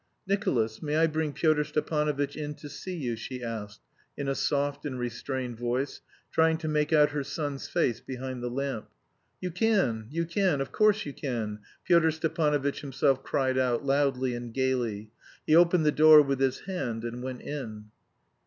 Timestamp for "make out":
6.67-7.11